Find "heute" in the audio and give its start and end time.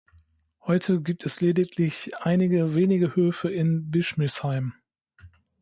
0.61-0.99